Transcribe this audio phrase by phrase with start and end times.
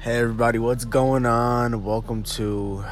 [0.00, 1.84] Hey everybody, what's going on?
[1.84, 2.82] Welcome to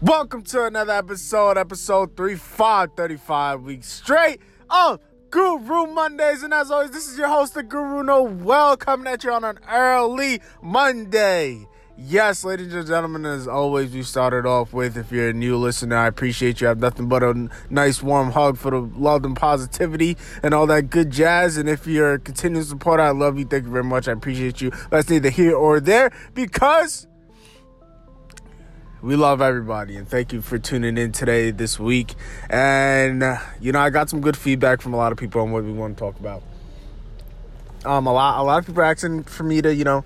[0.00, 4.40] Welcome to another episode, episode 3535 weeks straight
[4.70, 5.00] of
[5.30, 6.44] Guru Mondays.
[6.44, 9.58] And as always, this is your host, the Guru Noel, coming at you on an
[9.68, 11.66] early Monday.
[12.04, 15.96] Yes, ladies and gentlemen, as always, we started off with if you're a new listener,
[15.96, 16.66] I appreciate you.
[16.66, 20.66] I have nothing but a nice warm hug for the love and positivity and all
[20.66, 21.56] that good jazz.
[21.56, 23.44] And if you're a continuous supporter, I love you.
[23.44, 24.08] Thank you very much.
[24.08, 24.72] I appreciate you.
[24.90, 27.06] That's neither here or there because
[29.00, 32.14] we love everybody and thank you for tuning in today this week
[32.48, 35.50] and uh, you know i got some good feedback from a lot of people on
[35.50, 36.40] what we want to talk about
[37.84, 40.04] um a lot a lot of people asking for me to you know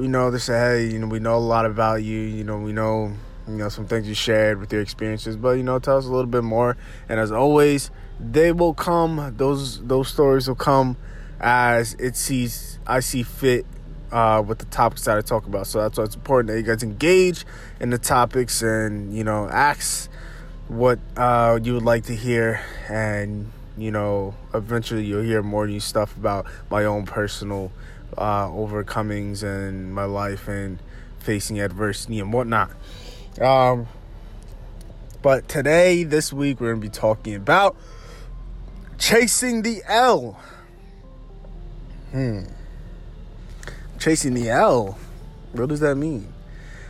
[0.00, 2.18] you know, they say, hey, you know, we know a lot about you.
[2.18, 3.12] You know, we know,
[3.46, 6.10] you know, some things you shared with your experiences, but you know, tell us a
[6.10, 6.76] little bit more.
[7.08, 7.90] And as always,
[8.20, 9.34] they will come.
[9.36, 10.96] Those those stories will come
[11.40, 13.66] as it sees I see fit
[14.10, 15.66] uh, with the topics that I talk about.
[15.66, 17.44] So that's why it's important that you guys engage
[17.80, 20.10] in the topics and you know ask
[20.68, 25.80] what uh, you would like to hear and you know eventually you'll hear more new
[25.80, 27.70] stuff about my own personal
[28.16, 30.78] uh, overcomings in my life and
[31.18, 32.70] facing adversity and whatnot.
[33.40, 33.88] Um,
[35.22, 37.76] but today, this week, we're going to be talking about
[38.98, 40.40] chasing the L.
[42.10, 42.44] Hmm.
[43.98, 44.98] Chasing the L.
[45.52, 46.32] What does that mean?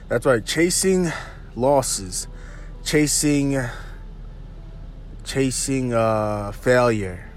[0.09, 1.11] That's right, chasing
[1.57, 2.29] losses,
[2.85, 3.59] chasing
[5.25, 7.28] chasing uh failure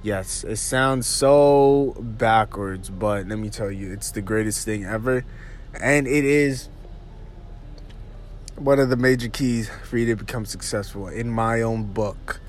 [0.00, 5.24] Yes, it sounds so backwards, but let me tell you, it's the greatest thing ever.
[5.80, 6.68] And it is
[8.54, 12.40] one of the major keys for you to become successful in my own book.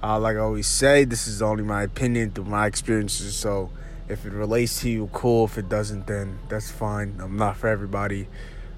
[0.00, 3.34] Uh, like I always say, this is only my opinion through my experiences.
[3.34, 3.70] So
[4.08, 5.46] if it relates to you, cool.
[5.46, 7.18] If it doesn't, then that's fine.
[7.20, 8.28] I'm not for everybody.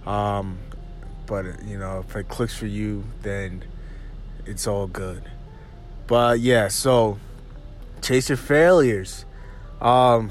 [0.07, 0.59] Um,
[1.27, 3.65] but, you know, if it clicks for you, then
[4.47, 5.23] it's all good.
[6.07, 7.19] But yeah, so
[8.05, 9.25] chase your failures.
[9.81, 10.31] Um,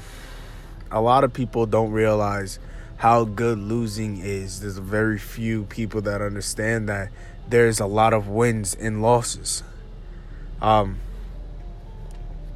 [0.90, 2.58] a lot of people don't realize
[2.96, 4.60] how good losing is.
[4.60, 7.10] There's very few people that understand that
[7.48, 9.62] there's a lot of wins and losses.
[10.62, 10.98] Um,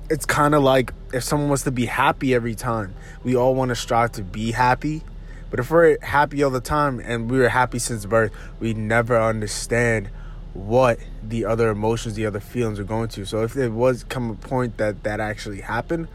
[0.09, 3.71] it's kind of like if someone wants to be happy every time, we all want
[3.71, 5.03] to strive to be happy.
[5.51, 9.21] But if we're happy all the time and we were happy since birth, we never
[9.21, 10.11] understand
[10.55, 13.25] what the other emotions, the other feelings are going to.
[13.25, 16.09] So if there was come a point that that actually happened,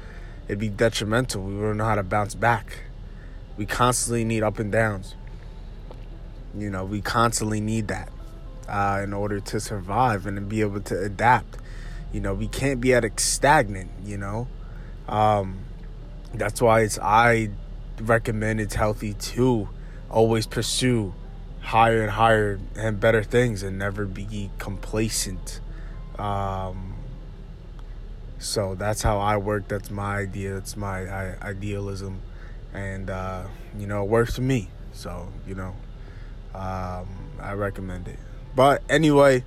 [0.47, 1.43] it'd be detrimental.
[1.43, 2.79] We wouldn't know how to bounce back.
[3.57, 5.15] We constantly need up and downs.
[6.57, 8.09] You know, we constantly need that
[8.67, 11.57] uh, in order to survive and to be able to adapt.
[12.11, 13.91] You know, we can't be at a stagnant.
[14.03, 14.47] You know,
[15.07, 15.59] um,
[16.33, 17.49] that's why it's I
[17.99, 19.69] recommend it's healthy to
[20.09, 21.13] always pursue
[21.63, 25.61] higher and higher and better things and never be complacent.
[26.19, 26.95] Um,
[28.37, 29.67] so that's how I work.
[29.69, 30.53] That's my idea.
[30.53, 32.21] That's my I, idealism,
[32.73, 33.45] and uh,
[33.77, 34.67] you know, it works for me.
[34.91, 35.75] So you know,
[36.53, 37.07] um,
[37.39, 38.19] I recommend it.
[38.55, 39.45] But anyway,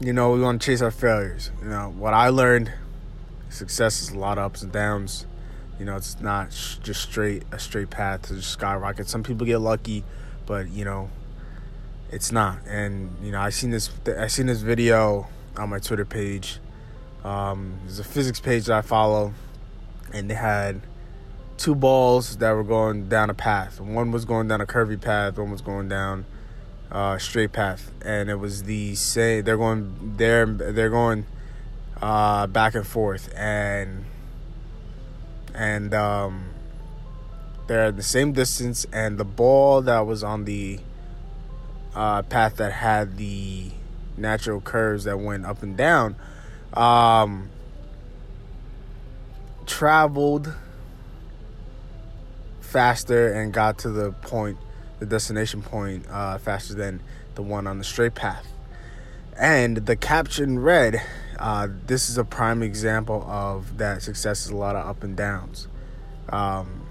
[0.00, 1.50] you know, we want to chase our failures.
[1.62, 2.72] You know, what I learned,
[3.50, 5.26] success is a lot of ups and downs.
[5.78, 9.08] You know, it's not sh- just straight a straight path to skyrocket.
[9.08, 10.02] Some people get lucky
[10.46, 11.10] but you know,
[12.10, 12.58] it's not.
[12.66, 13.90] And you know, I seen this.
[14.18, 16.58] I seen this video on my Twitter page.
[17.24, 19.34] Um, there's a physics page that I follow,
[20.12, 20.80] and they had
[21.56, 23.80] two balls that were going down a path.
[23.80, 25.38] One was going down a curvy path.
[25.38, 26.24] One was going down
[26.90, 29.44] uh, straight path, and it was the same.
[29.44, 30.14] They're going.
[30.16, 31.26] They're they're going
[32.00, 34.04] uh, back and forth, and
[35.54, 36.50] and um,
[37.66, 40.78] they're the same distance, and the ball that was on the
[41.94, 43.70] uh, path that had the
[44.16, 46.16] natural curves that went up and down
[46.74, 47.48] um,
[49.66, 50.54] traveled
[52.60, 54.58] faster and got to the point,
[54.98, 57.00] the destination point, uh, faster than
[57.34, 58.46] the one on the straight path.
[59.38, 61.02] And the caption read,
[61.38, 65.16] uh, "This is a prime example of that success is a lot of up and
[65.16, 65.68] downs."
[66.28, 66.85] Um,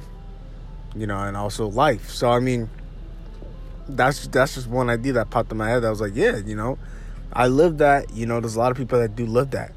[0.96, 2.10] you know, and also life.
[2.10, 2.70] So I mean,
[3.88, 5.84] that's that's just one idea that popped in my head.
[5.86, 6.78] I was like, yeah, you know,
[7.34, 8.14] I live that.
[8.14, 9.74] You know, there's a lot of people that do live that,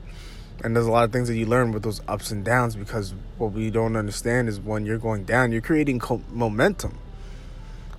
[0.62, 3.14] and there's a lot of things that you learn with those ups and downs because
[3.38, 6.98] what we don't understand is when you're going down, you're creating co- momentum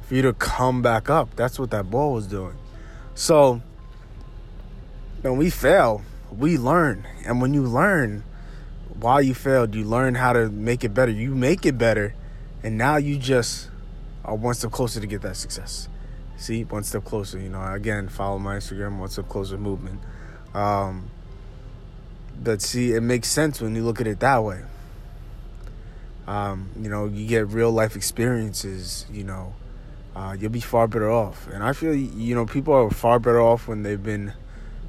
[0.01, 1.35] for you to come back up.
[1.35, 2.55] That's what that ball was doing.
[3.15, 3.61] So
[5.21, 6.01] when we fail,
[6.31, 8.23] we learn, and when you learn,
[8.99, 11.11] while you failed, you learn how to make it better.
[11.11, 12.13] You make it better,
[12.63, 13.69] and now you just
[14.25, 15.87] are one step closer to get that success.
[16.37, 17.39] See, one step closer.
[17.39, 20.01] You know, again, follow my Instagram, one step closer movement.
[20.53, 21.09] Um,
[22.41, 24.63] but see, it makes sense when you look at it that way.
[26.27, 29.05] Um, you know, you get real life experiences.
[29.11, 29.53] You know,
[30.15, 31.47] uh, you'll be far better off.
[31.47, 34.33] And I feel, you know, people are far better off when they've been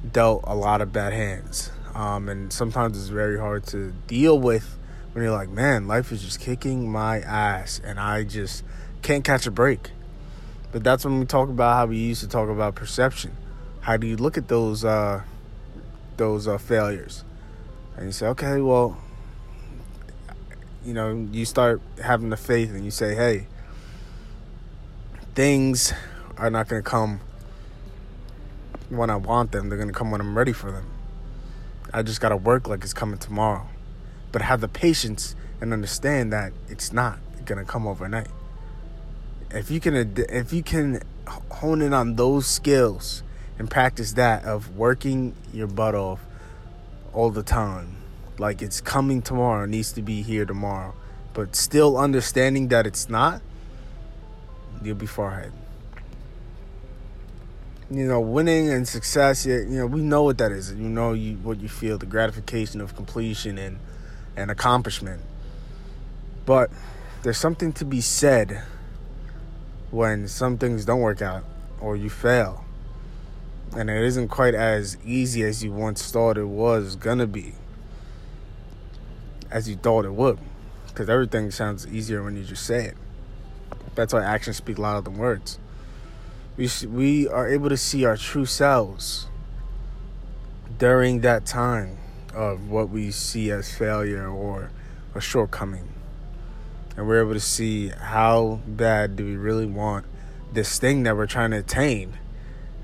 [0.09, 1.71] dealt a lot of bad hands.
[1.93, 4.77] Um, and sometimes it's very hard to deal with
[5.13, 8.63] when you're like, man, life is just kicking my ass and I just
[9.01, 9.91] can't catch a break.
[10.71, 13.35] But that's when we talk about how we used to talk about perception.
[13.81, 15.23] How do you look at those uh,
[16.17, 17.25] those uh, failures?
[17.97, 18.97] And you say, okay, well,
[20.85, 23.47] you know, you start having the faith and you say, hey,
[25.35, 25.93] things
[26.37, 27.19] are not going to come
[28.89, 29.67] when I want them.
[29.67, 30.85] They're going to come when I'm ready for them.
[31.93, 33.67] I just got to work like it's coming tomorrow.
[34.31, 38.27] But have the patience and understand that it's not to come overnight.
[39.51, 41.01] If you can if you can
[41.49, 43.23] hone in on those skills
[43.59, 46.21] and practice that of working your butt off
[47.13, 47.97] all the time,
[48.37, 50.93] like it's coming tomorrow, needs to be here tomorrow,
[51.33, 53.41] but still understanding that it's not,
[54.81, 55.51] you'll be far ahead
[57.93, 60.73] you know, winning and success, you know, we know what that is.
[60.73, 63.79] You know you, what you feel, the gratification of completion and,
[64.35, 65.21] and accomplishment.
[66.45, 66.69] But
[67.23, 68.63] there's something to be said
[69.91, 71.43] when some things don't work out
[71.79, 72.65] or you fail.
[73.75, 77.53] And it isn't quite as easy as you once thought it was gonna be,
[79.49, 80.39] as you thought it would.
[80.87, 82.97] Because everything sounds easier when you just say it.
[83.95, 85.57] That's why actions speak louder than words
[86.57, 89.27] we we are able to see our true selves
[90.77, 91.97] during that time
[92.33, 94.71] of what we see as failure or
[95.13, 95.87] a shortcoming.
[96.95, 100.05] And we're able to see how bad do we really want
[100.51, 102.17] this thing that we're trying to attain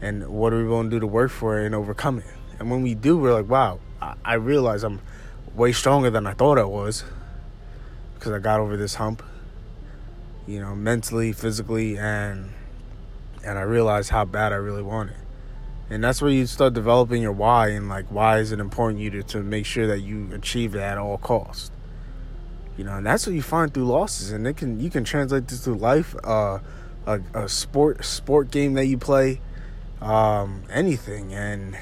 [0.01, 2.25] and what are we going to do to work for it and overcome it.
[2.59, 5.01] And when we do, we're like, wow, I, I realize I'm
[5.53, 7.03] way stronger than I thought I was
[8.15, 9.23] because I got over this hump,
[10.47, 12.51] you know, mentally, physically, and
[13.44, 15.15] and I realized how bad I really want it.
[15.89, 19.09] And that's where you start developing your why and like why is it important you
[19.11, 21.71] to, to make sure that you achieve it at all costs.
[22.77, 25.47] You know, and that's what you find through losses, and it can you can translate
[25.47, 26.59] this to life, uh,
[27.07, 29.41] a, a sport sport game that you play,
[29.99, 31.75] um, anything, and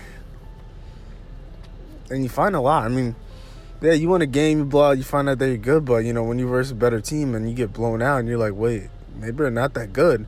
[2.09, 2.85] and you find a lot.
[2.85, 3.15] I mean,
[3.81, 6.05] yeah, you win a game, you blow out, you find out that you're good, but
[6.05, 8.37] you know when you versus a better team and you get blown out, and you're
[8.37, 8.83] like, wait,
[9.15, 10.27] maybe they're not that good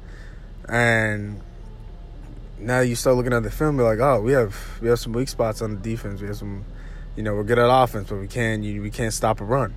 [0.67, 1.41] and
[2.59, 5.13] now you start looking at the film, you're like, oh, we have we have some
[5.13, 6.21] weak spots on the defense.
[6.21, 6.65] We have some,
[7.15, 9.75] you know, we're good at offense, but we can't you, we can't stop a run.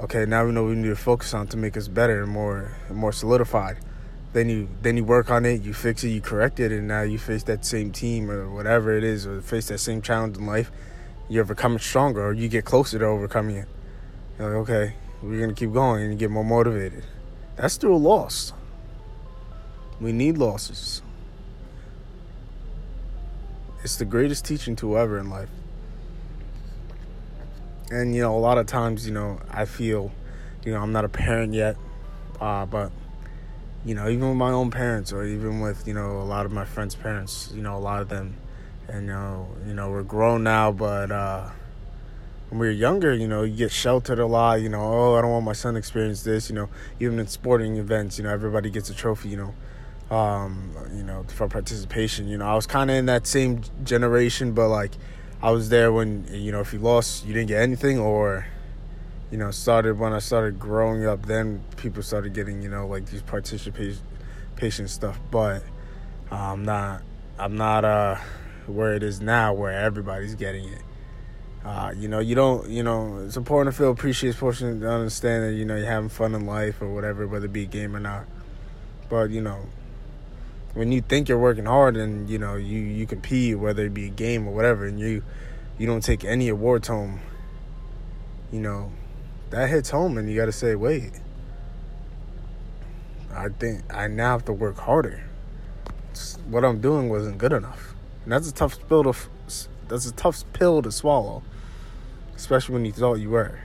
[0.00, 2.72] Okay, now we know we need to focus on to make us better and more
[2.88, 3.78] and more solidified.
[4.32, 7.02] Then you then you work on it, you fix it, you correct it, and now
[7.02, 10.46] you face that same team or whatever it is, or face that same challenge in
[10.46, 10.70] life.
[11.28, 13.68] You overcome it stronger, or you get closer to overcoming it.
[14.38, 17.04] You're like, okay, we're gonna keep going, and get more motivated.
[17.56, 18.54] That's through a loss.
[20.00, 21.02] We need losses.
[23.82, 25.48] It's the greatest teaching tool ever in life.
[27.90, 30.12] And, you know, a lot of times, you know, I feel,
[30.64, 31.76] you know, I'm not a parent yet,
[32.40, 32.92] uh, but,
[33.84, 36.52] you know, even with my own parents or even with, you know, a lot of
[36.52, 38.36] my friends' parents, you know, a lot of them,
[38.86, 41.48] and, you know, you know we're grown now, but, uh,
[42.50, 45.22] when we were younger, you know, you get sheltered a lot, you know, oh, I
[45.22, 46.68] don't want my son to experience this, you know,
[46.98, 49.54] even in sporting events, you know, everybody gets a trophy, you know,
[50.10, 52.28] um, you know, for participation.
[52.28, 54.92] You know, I was kind of in that same generation, but like
[55.42, 58.46] I was there when you know if you lost, you didn't get anything, or
[59.30, 61.26] you know, started when I started growing up.
[61.26, 65.62] Then people started getting you know like these participation stuff, but
[66.30, 67.02] I'm not.
[67.38, 68.16] I'm not uh
[68.66, 70.82] where it is now, where everybody's getting it.
[71.64, 75.44] Uh, you know, you don't, you know, it's important to feel appreciated, portion to understand
[75.44, 77.94] that, you know, you're having fun in life or whatever, whether it be a game
[77.94, 78.24] or not.
[79.10, 79.66] But, you know,
[80.74, 84.06] when you think you're working hard and you know you you compete whether it be
[84.06, 85.22] a game or whatever and you
[85.78, 87.20] you don't take any awards home
[88.52, 88.92] you know
[89.50, 91.12] that hits home and you got to say wait
[93.34, 95.22] i think i now have to work harder.
[96.48, 97.94] What i'm doing wasn't good enough.
[98.24, 99.14] And that's a tough pill to
[99.88, 101.42] that's a tough pill to swallow
[102.36, 103.60] especially when you thought you were.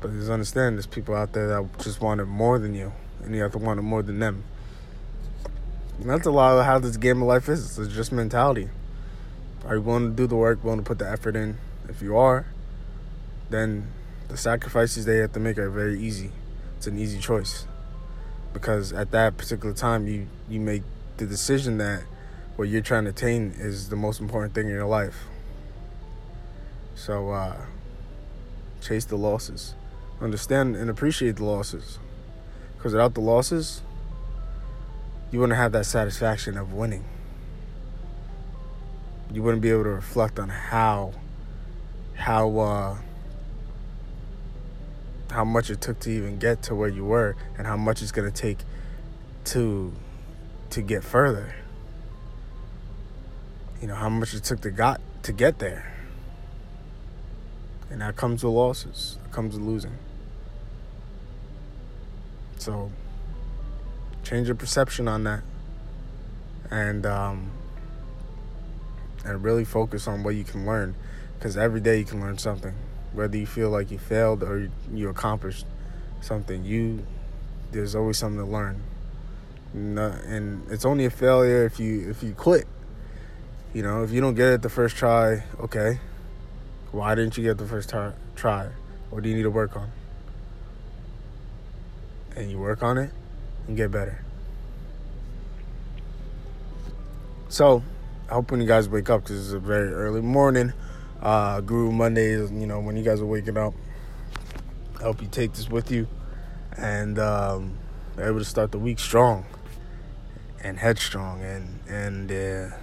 [0.00, 2.92] But just understand there's people out there that just wanted more than you
[3.22, 4.44] and you have to want it more than them
[6.00, 7.78] and that's a lot of how this game of life is.
[7.78, 8.68] It's just mentality.
[9.64, 11.58] Are you willing to do the work, willing to put the effort in?
[11.88, 12.46] If you are,
[13.50, 13.88] then
[14.28, 16.30] the sacrifices they have to make are very easy.
[16.76, 17.66] It's an easy choice
[18.52, 20.82] because at that particular time you you make
[21.16, 22.04] the decision that
[22.56, 25.24] what you're trying to attain is the most important thing in your life.
[26.94, 27.56] So uh,
[28.80, 29.74] chase the losses,
[30.20, 31.98] understand and appreciate the losses,
[32.76, 33.82] because without the losses,
[35.30, 37.04] you wouldn't have that satisfaction of winning.
[39.32, 41.12] You wouldn't be able to reflect on how
[42.14, 42.96] how uh,
[45.30, 48.12] how much it took to even get to where you were and how much it's
[48.12, 48.58] going to take
[49.44, 49.92] to
[50.70, 51.54] to get further.
[53.82, 55.94] You know how much it took to got to get there.
[57.90, 59.18] And that comes with losses.
[59.22, 59.98] That comes with losing.
[62.58, 62.90] So
[64.28, 65.42] change your perception on that.
[66.70, 67.50] And um
[69.24, 70.94] and really focus on what you can learn.
[71.38, 72.74] Because every day you can learn something.
[73.12, 75.66] Whether you feel like you failed or you accomplished
[76.20, 77.06] something you
[77.70, 78.82] there's always something to learn.
[79.72, 82.66] And it's only a failure if you if you quit.
[83.72, 86.00] You know if you don't get it the first try okay.
[86.92, 88.68] Why didn't you get the first try try?
[89.10, 89.90] What do you need to work on?
[92.36, 93.10] And you work on it
[93.68, 94.24] and get better
[97.48, 97.82] so
[98.28, 100.72] i hope when you guys wake up because it's a very early morning
[101.20, 103.74] uh, Guru Mondays, you know, when you guys are waking up.
[104.98, 106.08] I hope you take this with you
[106.76, 107.78] and um,
[108.18, 109.46] able to start the week strong
[110.62, 112.76] and headstrong and and uh,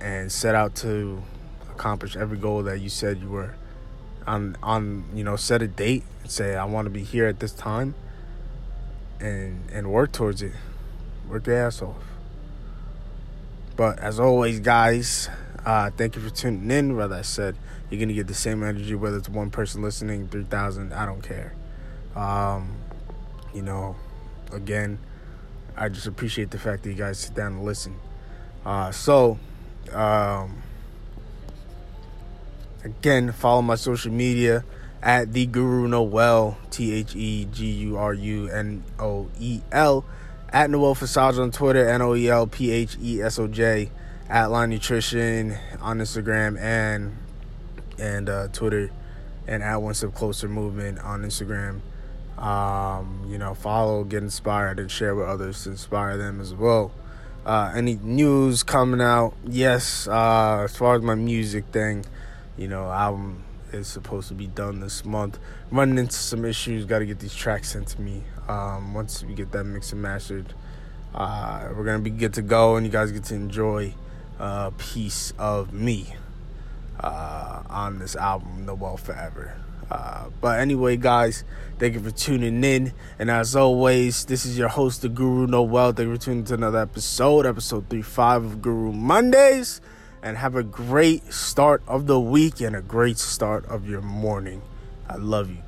[0.00, 1.22] and set out to
[1.70, 3.54] accomplish every goal that you said you were
[4.26, 7.40] on on you know set a date and say I want to be here at
[7.40, 7.94] this time
[9.22, 10.52] and and work towards it
[11.28, 12.02] work your ass off
[13.76, 15.30] but as always guys
[15.64, 16.96] uh, thank you for tuning in.
[16.96, 17.56] Whether I said
[17.88, 21.22] you're gonna get the same energy, whether it's one person listening, three thousand, I don't
[21.22, 21.54] care.
[22.16, 22.74] Um,
[23.54, 23.96] you know,
[24.50, 24.98] again,
[25.76, 27.96] I just appreciate the fact that you guys sit down and listen.
[28.64, 29.38] Uh, so,
[29.92, 30.62] um,
[32.84, 34.64] again, follow my social media
[35.02, 40.04] at the Guru Noel, T H E G U R U N O E L,
[40.50, 43.90] at Noel Phesoj on Twitter, N O E L P H E S O J
[44.28, 47.16] at Line Nutrition on Instagram and
[47.98, 48.90] and uh, Twitter,
[49.46, 51.80] and at One Step Closer Movement on Instagram.
[52.38, 56.92] Um, you know, follow, get inspired, and share with others to inspire them as well.
[57.44, 59.34] Uh, any news coming out?
[59.44, 60.06] Yes.
[60.06, 62.04] Uh, as far as my music thing,
[62.56, 65.38] you know, album is supposed to be done this month.
[65.70, 66.84] Running into some issues.
[66.84, 68.22] Got to get these tracks sent to me.
[68.48, 70.52] Um, once we get that mixed and mastered,
[71.14, 73.94] uh, we're gonna be good to go, and you guys get to enjoy
[74.38, 76.14] a piece of me
[77.00, 79.56] uh, on this album, Noel Forever.
[79.90, 81.44] Uh, but anyway, guys,
[81.78, 82.92] thank you for tuning in.
[83.18, 85.92] And as always, this is your host, the Guru Noel.
[85.92, 89.82] Thank you for tuning to another episode, episode 35 of Guru Mondays.
[90.22, 94.62] And have a great start of the week and a great start of your morning.
[95.08, 95.58] I love you.